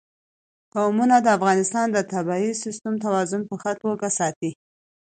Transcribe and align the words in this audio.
قومونه 0.73 1.15
د 1.21 1.27
افغانستان 1.37 1.87
د 1.91 1.97
طبعي 2.13 2.47
سیسټم 2.63 2.95
توازن 3.05 3.41
په 3.49 3.55
ښه 3.61 3.71
توګه 3.83 4.07
ساتي. 4.19 4.51